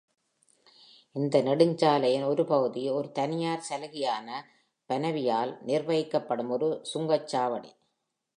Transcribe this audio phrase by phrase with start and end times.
[1.15, 4.27] இந்த நெடுஞ்சாலையின் ஒரு பகுதி ஒரு தனியார் சலுகையான
[4.89, 7.71] பனவியால் நிர்வகிக்கப்படும் ஒரு சுங்கச்சாவடி.